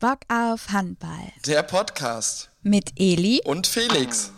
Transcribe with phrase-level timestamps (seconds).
[0.00, 1.32] Bock auf Handball.
[1.44, 2.50] Der Podcast.
[2.62, 4.32] Mit Eli und Felix.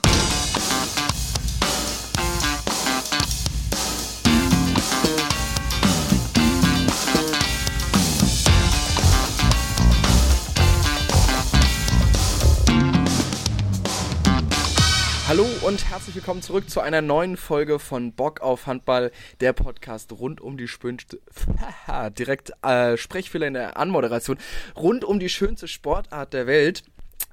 [15.70, 20.40] Und herzlich willkommen zurück zu einer neuen Folge von Bock auf Handball, der Podcast rund
[20.40, 21.20] um die schönste,
[22.18, 24.36] direkt äh, Sprechfehler in der Anmoderation,
[24.74, 26.82] rund um die schönste Sportart der Welt.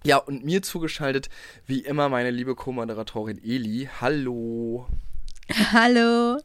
[0.03, 1.29] Ja, und mir zugeschaltet,
[1.65, 3.89] wie immer, meine liebe Co-Moderatorin Eli.
[4.02, 4.85] Hallo.
[5.73, 6.40] Hallo.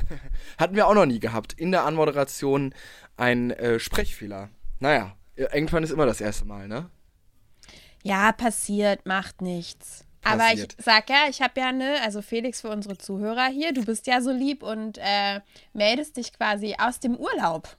[0.56, 1.52] Hatten wir auch noch nie gehabt.
[1.52, 2.74] In der Anmoderation
[3.18, 4.48] ein äh, Sprechfehler.
[4.80, 6.88] Naja, irgendwann ist immer das erste Mal, ne?
[8.02, 10.03] Ja, passiert, macht nichts.
[10.24, 13.84] Aber ich sag ja, ich habe ja ne, also Felix für unsere Zuhörer hier, du
[13.84, 15.40] bist ja so lieb und äh,
[15.72, 17.76] meldest dich quasi aus dem Urlaub.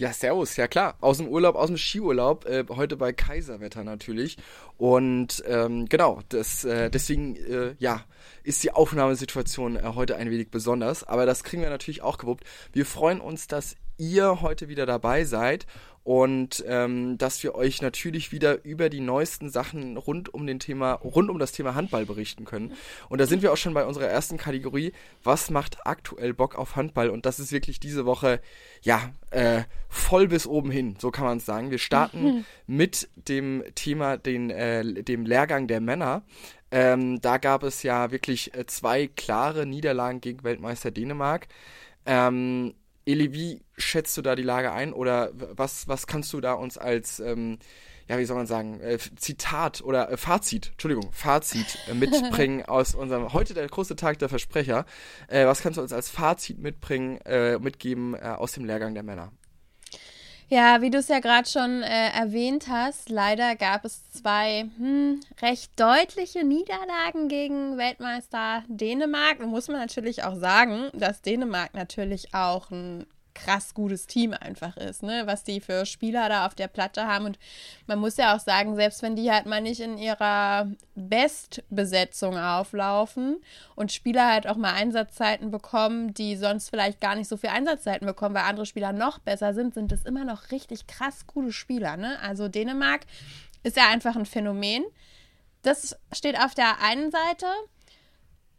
[0.00, 0.96] Ja, servus, ja klar.
[1.02, 4.38] Aus dem Urlaub, aus dem Skiurlaub, äh, heute bei Kaiserwetter natürlich.
[4.78, 8.06] Und ähm, genau, das, äh, deswegen, äh, ja,
[8.42, 11.04] ist die Aufnahmesituation äh, heute ein wenig besonders.
[11.04, 12.44] Aber das kriegen wir natürlich auch gewuppt.
[12.72, 15.66] Wir freuen uns, dass ihr heute wieder dabei seid
[16.02, 20.92] und ähm, dass wir euch natürlich wieder über die neuesten Sachen rund um den Thema,
[20.92, 22.72] rund um das Thema Handball berichten können.
[23.10, 24.92] Und da sind wir auch schon bei unserer ersten Kategorie.
[25.22, 27.10] Was macht aktuell Bock auf Handball?
[27.10, 28.40] Und das ist wirklich diese Woche,
[28.80, 31.70] ja, äh, voll bis oben hin, so kann man es sagen.
[31.70, 32.44] Wir starten mhm.
[32.66, 36.22] mit dem Thema, den, äh, dem Lehrgang der Männer.
[36.70, 41.48] Ähm, da gab es ja wirklich äh, zwei klare Niederlagen gegen Weltmeister Dänemark.
[42.06, 42.74] Ähm,
[43.10, 46.78] Eli, wie schätzt du da die Lage ein oder was, was kannst du da uns
[46.78, 47.58] als, ähm,
[48.08, 52.94] ja, wie soll man sagen, äh, Zitat oder äh, Fazit, Entschuldigung, Fazit äh, mitbringen aus
[52.94, 54.84] unserem, heute der große Tag der Versprecher.
[55.28, 59.02] Äh, was kannst du uns als Fazit mitbringen, äh, mitgeben äh, aus dem Lehrgang der
[59.02, 59.32] Männer?
[60.52, 65.20] Ja, wie du es ja gerade schon äh, erwähnt hast, leider gab es zwei hm,
[65.40, 69.38] recht deutliche Niederlagen gegen Weltmeister Dänemark.
[69.46, 75.02] Muss man natürlich auch sagen, dass Dänemark natürlich auch ein krass gutes Team einfach ist,
[75.02, 75.22] ne?
[75.26, 77.26] Was die für Spieler da auf der Platte haben.
[77.26, 77.38] Und
[77.86, 83.40] man muss ja auch sagen, selbst wenn die halt mal nicht in ihrer Bestbesetzung auflaufen
[83.76, 88.06] und Spieler halt auch mal Einsatzzeiten bekommen, die sonst vielleicht gar nicht so viel Einsatzzeiten
[88.06, 91.96] bekommen, weil andere Spieler noch besser sind, sind das immer noch richtig krass gute Spieler,
[91.96, 92.18] ne?
[92.22, 93.02] Also Dänemark
[93.62, 94.84] ist ja einfach ein Phänomen.
[95.62, 97.46] Das steht auf der einen Seite.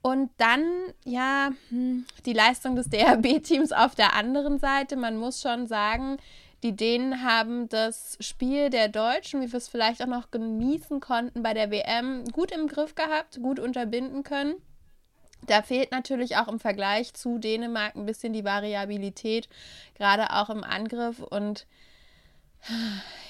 [0.02, 0.64] Und dann,
[1.06, 4.96] ja, hm, die Leistung des DRB-Teams auf der anderen Seite.
[4.96, 6.18] Man muss schon sagen,
[6.64, 11.42] die Dänen haben das Spiel der Deutschen, wie wir es vielleicht auch noch genießen konnten
[11.44, 14.56] bei der WM, gut im Griff gehabt, gut unterbinden können.
[15.48, 19.50] Da fehlt natürlich auch im Vergleich zu Dänemark ein bisschen die Variabilität,
[19.96, 21.20] gerade auch im Angriff.
[21.20, 21.66] Und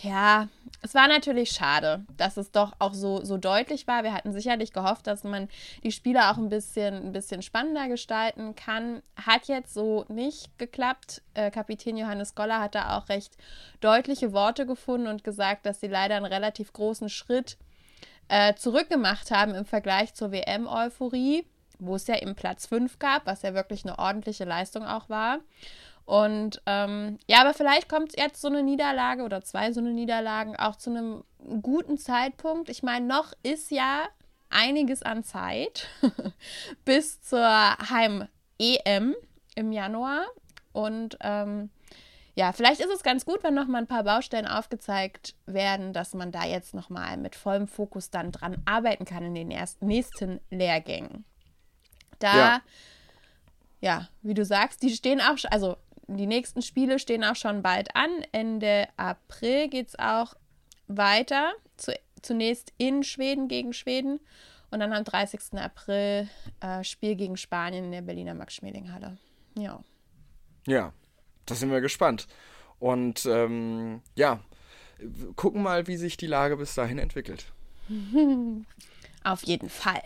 [0.01, 0.47] ja,
[0.81, 4.03] es war natürlich schade, dass es doch auch so, so deutlich war.
[4.03, 5.47] Wir hatten sicherlich gehofft, dass man
[5.83, 9.03] die Spieler auch ein bisschen, ein bisschen spannender gestalten kann.
[9.15, 11.21] Hat jetzt so nicht geklappt.
[11.33, 13.37] Äh, Kapitän Johannes Goller hat da auch recht
[13.79, 17.57] deutliche Worte gefunden und gesagt, dass sie leider einen relativ großen Schritt
[18.27, 21.45] äh, zurückgemacht haben im Vergleich zur WM-Euphorie,
[21.79, 25.39] wo es ja eben Platz 5 gab, was ja wirklich eine ordentliche Leistung auch war.
[26.11, 30.57] Und ähm, ja, aber vielleicht kommt jetzt so eine Niederlage oder zwei so eine Niederlagen
[30.57, 31.23] auch zu einem
[31.61, 32.67] guten Zeitpunkt.
[32.67, 34.09] Ich meine, noch ist ja
[34.49, 35.87] einiges an Zeit
[36.83, 39.15] bis zur Heim-EM
[39.55, 40.25] im Januar.
[40.73, 41.69] Und ähm,
[42.35, 46.13] ja, vielleicht ist es ganz gut, wenn noch mal ein paar Baustellen aufgezeigt werden, dass
[46.13, 49.87] man da jetzt noch mal mit vollem Fokus dann dran arbeiten kann in den ersten,
[49.87, 51.23] nächsten Lehrgängen.
[52.19, 52.61] Da, ja.
[53.79, 55.77] ja, wie du sagst, die stehen auch, also
[56.17, 58.09] die nächsten Spiele stehen auch schon bald an.
[58.31, 60.35] Ende April geht es auch
[60.87, 61.53] weiter.
[61.77, 64.19] Zu, zunächst in Schweden gegen Schweden
[64.71, 65.59] und dann am 30.
[65.59, 66.29] April
[66.61, 69.17] äh, Spiel gegen Spanien in der Berliner Max-Schmeling-Halle.
[69.57, 69.83] Ja.
[70.65, 70.93] Ja,
[71.45, 72.27] da sind wir gespannt.
[72.79, 74.39] Und ähm, ja,
[75.35, 77.45] gucken mal, wie sich die Lage bis dahin entwickelt.
[79.23, 80.01] Auf jeden Fall.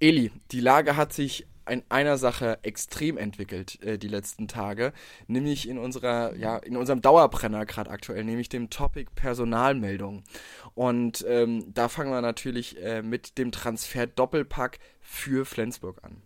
[0.00, 4.92] Eli, die Lage hat sich in einer Sache extrem entwickelt äh, die letzten Tage,
[5.26, 10.24] nämlich in unserer, ja, in unserem Dauerbrenner gerade aktuell, nämlich dem Topic Personalmeldung.
[10.74, 16.22] Und ähm, da fangen wir natürlich äh, mit dem Transfer Doppelpack für Flensburg an.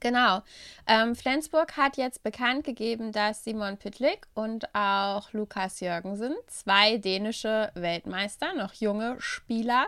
[0.00, 0.42] Genau.
[0.86, 7.70] Ähm, Flensburg hat jetzt bekannt gegeben, dass Simon Pitlick und auch Lukas Jürgensen, zwei dänische
[7.74, 9.86] Weltmeister, noch junge Spieler,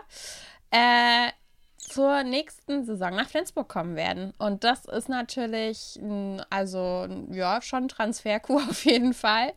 [0.71, 1.29] äh,
[1.77, 4.33] zur nächsten Saison nach Flensburg kommen werden.
[4.37, 5.99] Und das ist natürlich,
[6.49, 9.53] also ja, schon Transferkur auf jeden Fall.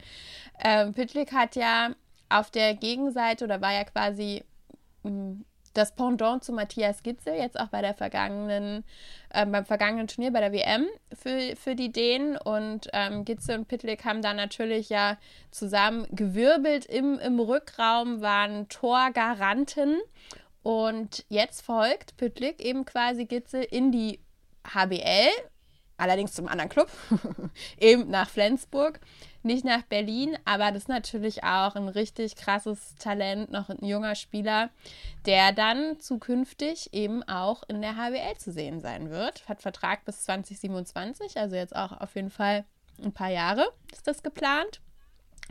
[0.63, 1.91] Ähm, Pitlick hat ja
[2.29, 4.45] auf der Gegenseite oder war ja quasi
[5.03, 5.45] hm,
[5.75, 8.85] das Pendant zu Matthias Gitzel, jetzt auch bei der vergangenen,
[9.31, 12.37] äh, beim vergangenen Turnier bei der WM für, für die Dänen.
[12.37, 15.17] Und ähm, Gitzel und Pitlick haben da natürlich ja
[15.51, 19.99] zusammen gewirbelt im, im Rückraum, waren Torgaranten.
[20.63, 24.21] Und jetzt folgt Pitlick eben quasi Gitzel in die
[24.67, 25.31] HBL,
[25.97, 26.91] allerdings zum anderen Club,
[27.79, 29.01] eben nach Flensburg
[29.43, 34.15] nicht nach Berlin, aber das ist natürlich auch ein richtig krasses Talent, noch ein junger
[34.15, 34.71] Spieler,
[35.25, 39.49] der dann zukünftig eben auch in der HWL zu sehen sein wird.
[39.49, 42.65] Hat Vertrag bis 2027, also jetzt auch auf jeden Fall
[43.03, 44.83] ein paar Jahre ist das geplant.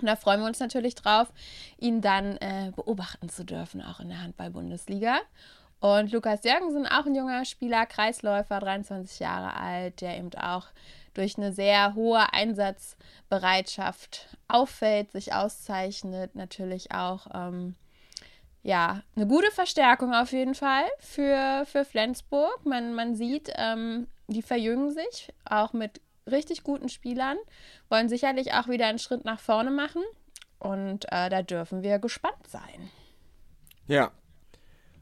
[0.01, 1.31] Und da freuen wir uns natürlich drauf,
[1.77, 5.19] ihn dann äh, beobachten zu dürfen, auch in der Handball-Bundesliga.
[5.79, 10.67] Und Lukas Jürgensen, auch ein junger Spieler, Kreisläufer, 23 Jahre alt, der eben auch
[11.13, 17.75] durch eine sehr hohe Einsatzbereitschaft auffällt, sich auszeichnet, natürlich auch ähm,
[18.61, 22.65] ja, eine gute Verstärkung auf jeden Fall für, für Flensburg.
[22.65, 27.37] Man, man sieht, ähm, die verjüngen sich, auch mit richtig guten Spielern,
[27.89, 30.03] wollen sicherlich auch wieder einen Schritt nach vorne machen.
[30.59, 32.89] Und äh, da dürfen wir gespannt sein.
[33.87, 34.11] Ja,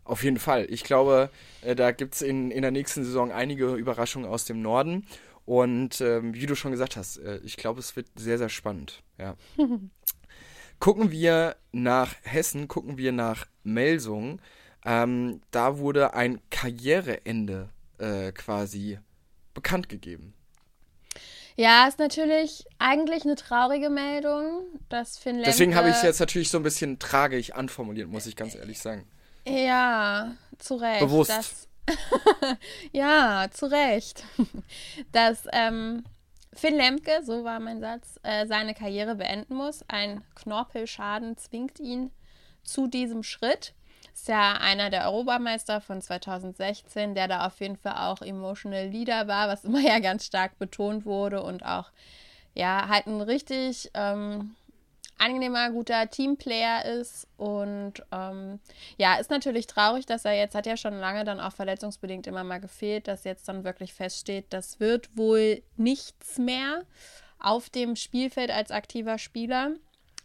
[0.04, 0.68] auf jeden Fall.
[0.70, 1.30] Ich glaube,
[1.62, 5.06] äh, da gibt es in, in der nächsten Saison einige Überraschungen aus dem Norden.
[5.46, 9.04] Und ähm, wie du schon gesagt hast, äh, ich glaube, es wird sehr, sehr spannend.
[9.18, 9.36] Ja.
[10.80, 14.42] gucken wir nach Hessen, gucken wir nach Melsung.
[14.86, 19.00] Ähm, da wurde ein Karriereende äh, quasi
[19.54, 20.34] bekannt gegeben.
[21.60, 26.20] Ja, ist natürlich eigentlich eine traurige Meldung, dass Finn Lemke Deswegen habe ich es jetzt
[26.20, 29.08] natürlich so ein bisschen tragisch anformuliert, muss ich ganz ehrlich sagen.
[29.48, 31.00] Ja, zu Recht.
[31.00, 31.32] Bewusst.
[31.32, 31.68] Das,
[32.92, 34.24] ja, zu Recht.
[35.12, 36.04] Dass ähm,
[36.54, 39.84] Finn Lemke, so war mein Satz, äh, seine Karriere beenden muss.
[39.88, 42.12] Ein Knorpelschaden zwingt ihn
[42.64, 43.74] zu diesem Schritt.
[44.18, 49.28] Ist ja einer der Europameister von 2016, der da auf jeden Fall auch Emotional Leader
[49.28, 51.92] war, was immer ja ganz stark betont wurde und auch
[52.56, 54.56] ja halt ein richtig ähm,
[55.20, 57.28] angenehmer, guter Teamplayer ist.
[57.38, 58.60] Und ähm,
[58.98, 62.44] ja, ist natürlich traurig, dass er jetzt, hat ja schon lange dann auch verletzungsbedingt immer
[62.44, 66.86] mal gefehlt, dass jetzt dann wirklich feststeht, das wird wohl nichts mehr
[67.38, 69.74] auf dem Spielfeld als aktiver Spieler.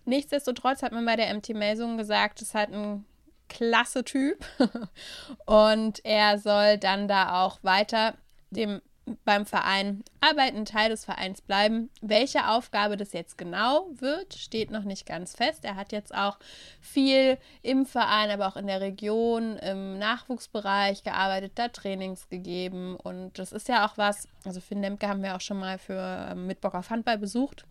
[0.06, 3.04] Nichtsdestotrotz hat man bei der MT Melsungen gesagt, es halt ein
[3.52, 4.44] klasse Typ
[5.46, 8.14] und er soll dann da auch weiter
[8.50, 8.81] dem
[9.25, 11.90] beim Verein arbeiten, Teil des Vereins bleiben.
[12.00, 15.64] Welche Aufgabe das jetzt genau wird, steht noch nicht ganz fest.
[15.64, 16.38] Er hat jetzt auch
[16.81, 22.96] viel im Verein, aber auch in der Region, im Nachwuchsbereich gearbeitet, da Trainings gegeben.
[22.96, 26.28] Und das ist ja auch was, also Finn Lemke haben wir auch schon mal für
[26.31, 27.64] ähm, mit Bock auf Handball besucht.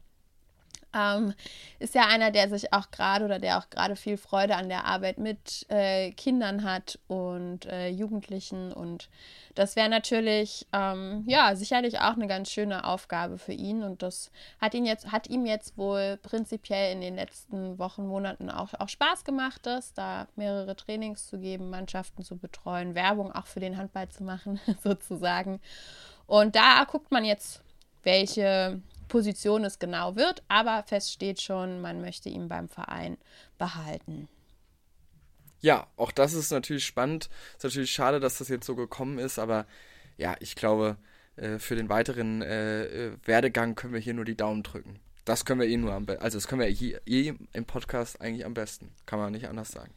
[0.94, 1.34] Ähm,
[1.80, 4.86] ist ja einer, der sich auch gerade oder der auch gerade viel Freude an der
[4.86, 8.74] Arbeit mit äh, Kindern hat und äh, Jugendlichen.
[8.74, 9.10] Und
[9.56, 13.84] das wäre natürlich, ähm, ja, sicherlich auch eine ganz schöne Aufgabe für ihn.
[13.84, 18.50] Und das hat ihn jetzt, hat ihm jetzt wohl prinzipiell in den letzten Wochen, Monaten
[18.50, 23.48] auch, auch Spaß gemacht, das, da mehrere Trainings zu geben, Mannschaften zu betreuen, Werbung auch
[23.48, 25.62] für den Handball zu machen, sozusagen.
[26.28, 27.62] Und da guckt man jetzt,
[28.04, 33.18] welche Position es genau wird, aber fest steht schon, man möchte ihn beim Verein
[33.58, 34.30] behalten.
[35.60, 37.30] Ja, auch das ist natürlich spannend.
[37.58, 39.68] Ist natürlich schade, dass das jetzt so gekommen ist, aber
[40.18, 40.96] ja, ich glaube,
[41.36, 45.02] äh, für den weiteren äh, äh, Werdegang können wir hier nur die Daumen drücken.
[45.26, 46.24] Das können wir eh nur am besten.
[46.24, 48.92] Also, das können wir hier eh im Podcast eigentlich am besten.
[49.06, 49.92] Kann man nicht anders sagen.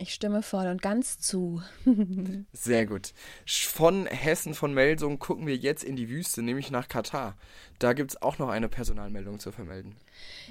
[0.00, 1.62] Ich stimme voll und ganz zu.
[2.54, 3.12] Sehr gut.
[3.46, 7.36] Von Hessen, von Melsung gucken wir jetzt in die Wüste, nämlich nach Katar.
[7.78, 9.94] Da gibt es auch noch eine Personalmeldung zu vermelden.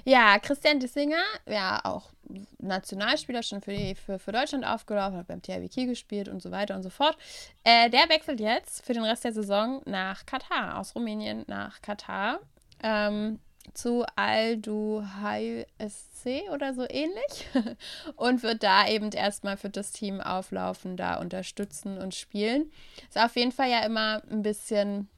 [0.04, 2.12] Ja, Christian Dissinger, ja auch
[2.58, 6.52] Nationalspieler, schon für, die, für, für Deutschland aufgelaufen, hat beim THW Kiel gespielt und so
[6.52, 7.18] weiter und so fort.
[7.64, 12.38] Äh, der wechselt jetzt für den Rest der Saison nach Katar, aus Rumänien nach Katar.
[12.84, 13.40] Ähm,
[13.74, 17.48] zu Al-Duhail SC oder so ähnlich
[18.16, 22.70] und wird da eben erstmal für das Team auflaufen, da unterstützen und spielen.
[23.08, 25.08] Ist auf jeden Fall ja immer ein bisschen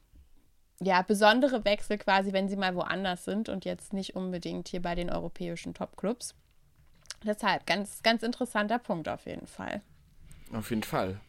[0.81, 4.95] ja, besondere Wechsel quasi, wenn sie mal woanders sind und jetzt nicht unbedingt hier bei
[4.95, 6.35] den europäischen Topclubs.
[7.23, 9.81] Deshalb ganz, ganz interessanter Punkt auf jeden Fall.
[10.51, 11.19] Auf jeden Fall.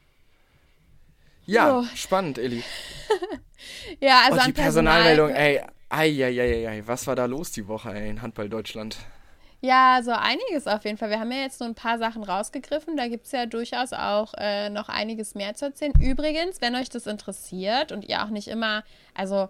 [1.46, 1.84] Ja, oh.
[1.94, 2.64] spannend, Elli.
[4.00, 5.62] ja, also und die Personalmeldung, ey,
[5.94, 8.96] Eieieiei, was war da los die Woche in Handball Deutschland?
[9.60, 11.08] Ja, so einiges auf jeden Fall.
[11.08, 12.96] Wir haben ja jetzt so ein paar Sachen rausgegriffen.
[12.96, 15.92] Da gibt es ja durchaus auch äh, noch einiges mehr zu erzählen.
[16.00, 18.82] Übrigens, wenn euch das interessiert und ihr auch nicht immer,
[19.14, 19.48] also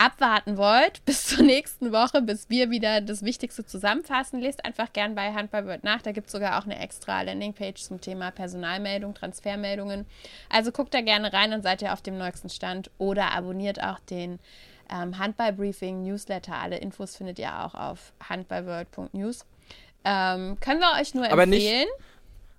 [0.00, 5.14] abwarten wollt bis zur nächsten Woche, bis wir wieder das Wichtigste zusammenfassen, lest einfach gern
[5.14, 6.02] bei Handball wird nach.
[6.02, 10.06] Da gibt es sogar auch eine extra Landingpage zum Thema Personalmeldung, Transfermeldungen.
[10.48, 14.00] Also guckt da gerne rein, dann seid ihr auf dem neuesten Stand oder abonniert auch
[14.00, 14.38] den
[14.90, 16.54] ähm, Handball-Briefing, Newsletter.
[16.54, 19.44] Alle Infos findet ihr auch auf handballworld.news.
[20.04, 21.32] Ähm, können wir euch nur empfehlen.
[21.32, 21.86] Aber nicht,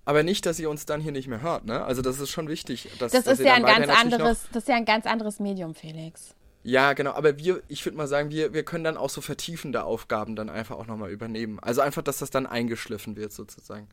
[0.05, 1.83] aber nicht, dass ihr uns dann hier nicht mehr hört, ne?
[1.83, 2.87] Also das ist schon wichtig.
[2.99, 5.73] Dass, das dass ist ja ein ganz anderes, das ist ja ein ganz anderes Medium,
[5.73, 6.35] Felix.
[6.63, 9.83] Ja, genau, aber wir, ich würde mal sagen, wir, wir können dann auch so vertiefende
[9.83, 11.59] Aufgaben dann einfach auch nochmal übernehmen.
[11.59, 13.87] Also einfach, dass das dann eingeschliffen wird sozusagen.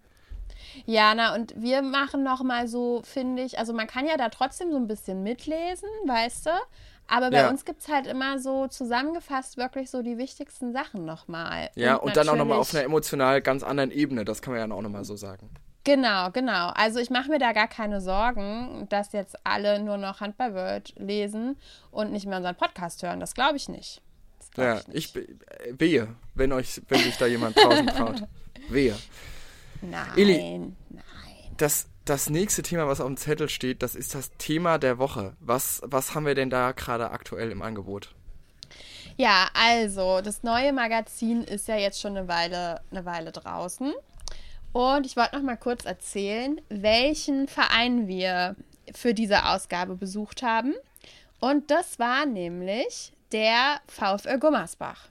[0.85, 4.71] Ja, na und wir machen nochmal so, finde ich, also man kann ja da trotzdem
[4.71, 6.51] so ein bisschen mitlesen, weißt du?
[7.07, 7.49] Aber bei ja.
[7.49, 11.71] uns gibt es halt immer so zusammengefasst wirklich so die wichtigsten Sachen nochmal.
[11.75, 14.71] Ja, und, und dann auch nochmal auf einer emotional ganz anderen Ebene, das kann man
[14.71, 15.49] ja auch nochmal so sagen.
[15.89, 16.69] Genau, genau.
[16.75, 21.57] Also ich mache mir da gar keine Sorgen, dass jetzt alle nur noch Handballword lesen
[21.91, 23.21] und nicht mehr unseren Podcast hören.
[23.21, 24.03] Das glaube ich nicht.
[24.53, 25.29] Glaub ja, ich, ich
[25.81, 28.23] wehe, wenn euch, wenn sich da jemand draußen traut.
[28.69, 28.99] Wehe.
[29.81, 30.59] Nein, Eli,
[30.91, 31.03] nein.
[31.57, 35.39] Das, das nächste Thema, was auf dem Zettel steht, das ist das Thema der Woche.
[35.41, 38.15] Was, was haben wir denn da gerade aktuell im Angebot?
[39.17, 43.95] Ja, also das neue Magazin ist ja jetzt schon eine Weile, eine Weile draußen.
[44.73, 48.57] Und ich wollte noch mal kurz erzählen, welchen Verein wir
[48.95, 50.75] für diese Ausgabe besucht haben.
[51.41, 55.09] Und das war nämlich der VfL Gummersbach.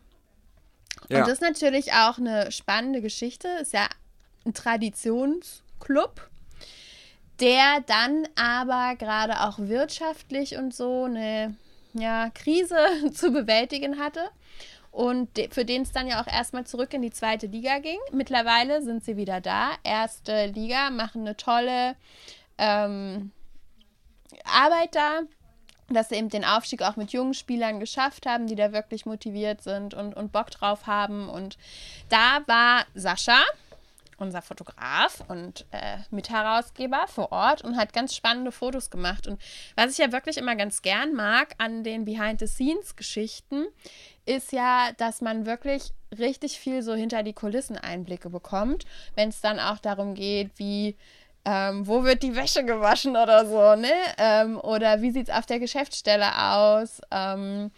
[1.09, 1.19] Ja.
[1.19, 3.47] Und das ist natürlich auch eine spannende Geschichte.
[3.61, 3.87] Ist ja
[4.45, 6.29] ein Traditionsclub,
[7.39, 11.55] der dann aber gerade auch wirtschaftlich und so eine
[11.93, 12.77] ja, Krise
[13.13, 14.29] zu bewältigen hatte
[14.91, 17.99] und für den es dann ja auch erstmal zurück in die zweite Liga ging.
[18.11, 19.71] Mittlerweile sind sie wieder da.
[19.83, 21.95] Erste Liga, machen eine tolle
[22.57, 23.31] ähm,
[24.43, 25.21] Arbeit da,
[25.89, 29.61] dass sie eben den Aufstieg auch mit jungen Spielern geschafft haben, die da wirklich motiviert
[29.61, 31.29] sind und, und Bock drauf haben.
[31.29, 31.57] Und
[32.09, 33.41] da war Sascha,
[34.17, 39.27] unser Fotograf und äh, Mitherausgeber vor Ort und hat ganz spannende Fotos gemacht.
[39.27, 39.41] Und
[39.75, 43.67] was ich ja wirklich immer ganz gern mag an den Behind-the-Scenes-Geschichten,
[44.27, 49.41] ist ja, dass man wirklich richtig viel so hinter die Kulissen Einblicke bekommt, wenn es
[49.41, 50.95] dann auch darum geht, wie
[51.45, 53.93] ähm, wo wird die Wäsche gewaschen oder so, ne?
[54.17, 56.99] Ähm, oder wie sieht es auf der Geschäftsstelle aus?
[57.09, 57.71] Ähm,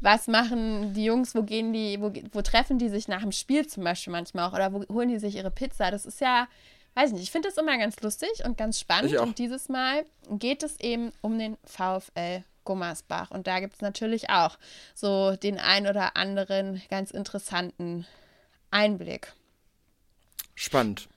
[0.00, 3.66] was machen die Jungs, wo gehen die, wo, wo treffen die sich nach dem Spiel
[3.66, 5.90] zum Beispiel manchmal auch oder wo holen die sich ihre Pizza?
[5.90, 6.46] Das ist ja,
[6.94, 9.10] weiß nicht, ich finde das immer ganz lustig und ganz spannend.
[9.16, 13.30] Und dieses Mal geht es eben um den VfL Gummersbach.
[13.30, 14.58] Und da gibt es natürlich auch
[14.94, 18.06] so den ein oder anderen ganz interessanten
[18.70, 19.32] Einblick.
[20.54, 21.08] Spannend.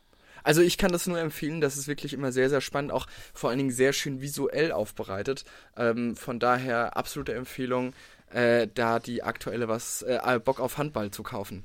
[0.44, 3.50] Also ich kann das nur empfehlen, das ist wirklich immer sehr, sehr spannend, auch vor
[3.50, 5.44] allen Dingen sehr schön visuell aufbereitet.
[5.76, 7.94] Ähm, von daher absolute Empfehlung,
[8.32, 11.64] äh, da die aktuelle was äh, Bock auf Handball zu kaufen.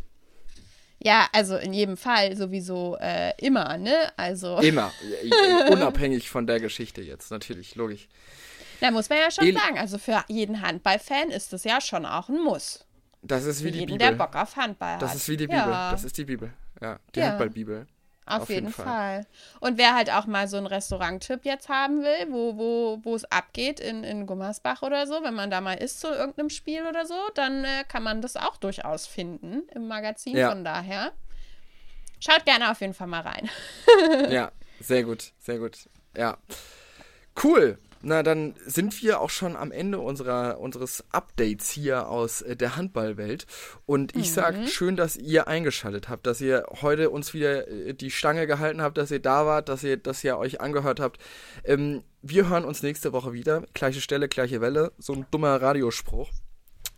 [0.99, 3.95] Ja, also in jedem Fall sowieso äh, immer, ne?
[4.17, 4.91] Also immer,
[5.71, 8.09] unabhängig von der Geschichte jetzt, natürlich, logisch.
[8.81, 12.07] Da muss man ja schon El sagen, also für jeden Handballfan ist das ja schon
[12.07, 12.85] auch ein Muss.
[13.23, 14.11] Das ist wie die jeden, Bibel.
[14.11, 15.03] der Bock auf Handball hat.
[15.03, 15.59] Das ist wie die Bibel.
[15.59, 15.91] Ja.
[15.91, 16.53] Das ist die Bibel.
[16.81, 17.29] Ja, die ja.
[17.29, 17.87] Handballbibel.
[18.27, 18.85] Auf, auf jeden, jeden Fall.
[18.85, 19.27] Fall.
[19.61, 23.25] Und wer halt auch mal so einen Restaurant-Tipp jetzt haben will, wo, wo, wo es
[23.27, 27.05] abgeht in, in Gummersbach oder so, wenn man da mal ist zu irgendeinem Spiel oder
[27.05, 30.37] so, dann äh, kann man das auch durchaus finden im Magazin.
[30.37, 30.51] Ja.
[30.51, 31.13] Von daher
[32.19, 33.51] schaut gerne auf jeden Fall mal rein.
[34.31, 35.89] ja, sehr gut, sehr gut.
[36.17, 36.39] Ja.
[37.43, 37.79] Cool.
[38.05, 42.77] Na, dann sind wir auch schon am Ende unserer, unseres Updates hier aus äh, der
[42.77, 43.47] Handballwelt.
[43.87, 44.35] Und ich mhm.
[44.35, 48.83] sage, schön, dass ihr eingeschaltet habt, dass ihr heute uns wieder äh, die Stange gehalten
[48.83, 51.19] habt, dass ihr da wart, dass ihr, dass ihr euch angehört habt.
[51.65, 53.65] Ähm, wir hören uns nächste Woche wieder.
[53.73, 54.93] Gleiche Stelle, gleiche Welle.
[54.99, 56.31] So ein dummer Radiospruch.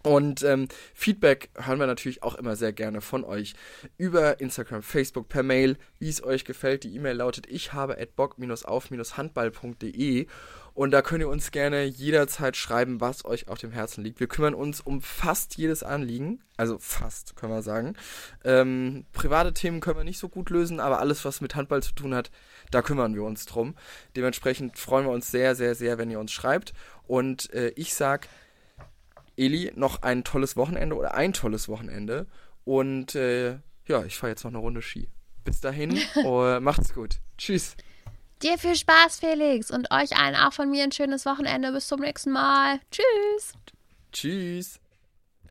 [0.06, 3.54] Und ähm, Feedback hören wir natürlich auch immer sehr gerne von euch
[3.96, 6.84] über Instagram, Facebook, per Mail, wie es euch gefällt.
[6.84, 10.28] Die E-Mail lautet ich habe at bock-auf-handball.de
[10.76, 14.20] und da könnt ihr uns gerne jederzeit schreiben, was euch auf dem Herzen liegt.
[14.20, 16.42] Wir kümmern uns um fast jedes Anliegen.
[16.58, 17.96] Also fast, können wir sagen.
[18.44, 21.94] Ähm, private Themen können wir nicht so gut lösen, aber alles, was mit Handball zu
[21.94, 22.30] tun hat,
[22.70, 23.74] da kümmern wir uns drum.
[24.16, 26.74] Dementsprechend freuen wir uns sehr, sehr, sehr, wenn ihr uns schreibt.
[27.06, 28.28] Und äh, ich sag,
[29.34, 32.26] Eli, noch ein tolles Wochenende oder ein tolles Wochenende.
[32.64, 35.08] Und äh, ja, ich fahre jetzt noch eine Runde Ski.
[35.42, 37.20] Bis dahin, oh, macht's gut.
[37.38, 37.76] Tschüss.
[38.42, 39.70] Dir viel Spaß, Felix.
[39.70, 41.72] Und euch allen auch von mir ein schönes Wochenende.
[41.72, 42.80] Bis zum nächsten Mal.
[42.90, 43.52] Tschüss.
[44.12, 44.80] Tschüss.